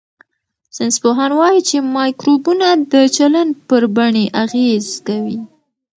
ساینسپوهان 0.75 1.31
وايي 1.39 1.61
چې 1.69 1.77
مایکروبونه 1.97 2.67
د 2.93 2.93
چلند 3.17 3.51
پر 3.67 3.83
بڼې 3.95 4.25
اغېز 4.43 4.85
کوي. 5.07 5.37